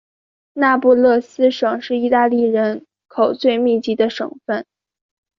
[0.53, 4.65] 那不勒斯省是意大利人口最密集的省份。